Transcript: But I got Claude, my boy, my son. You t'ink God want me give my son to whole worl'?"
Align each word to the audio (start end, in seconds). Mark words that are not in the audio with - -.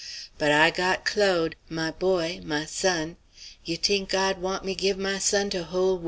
But 0.39 0.51
I 0.51 0.71
got 0.71 1.05
Claude, 1.05 1.55
my 1.69 1.91
boy, 1.91 2.41
my 2.43 2.65
son. 2.65 3.17
You 3.63 3.77
t'ink 3.77 4.09
God 4.09 4.39
want 4.41 4.65
me 4.65 4.73
give 4.73 4.97
my 4.97 5.19
son 5.19 5.51
to 5.51 5.63
whole 5.65 5.99
worl'?" 5.99 5.99